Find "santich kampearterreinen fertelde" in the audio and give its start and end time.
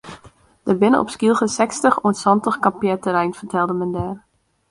2.21-3.79